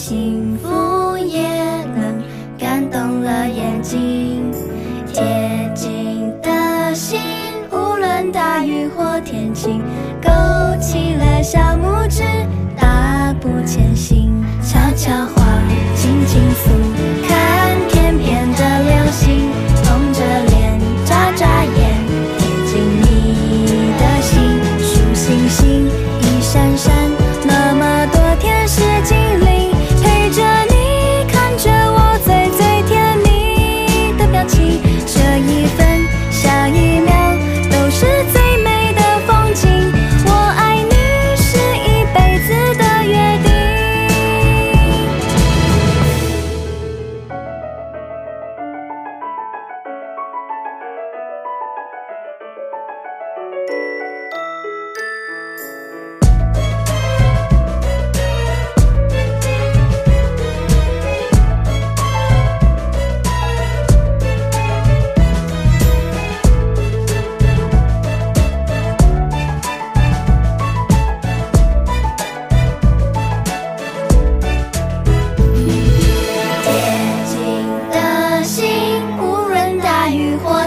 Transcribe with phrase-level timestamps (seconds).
[0.00, 1.42] 幸福也
[1.86, 2.22] 能
[2.56, 4.48] 感动了眼睛，
[5.12, 7.20] 贴近的心，
[7.72, 9.82] 无论大雨或天晴，
[10.22, 10.30] 勾
[10.80, 12.22] 起了小拇指，
[12.76, 14.32] 大步前行。
[14.62, 15.42] 悄悄话，
[15.96, 16.70] 轻轻诉，
[17.26, 19.50] 看天边的流星，
[19.82, 21.74] 红着脸，眨眨眼，
[22.38, 24.38] 贴近你的心，
[24.80, 26.07] 数星星。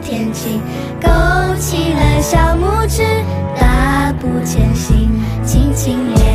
[0.00, 0.60] 天晴
[1.00, 1.08] 勾
[1.58, 3.02] 起了小拇指
[3.58, 5.10] 大步前行
[5.44, 6.27] 轻轻练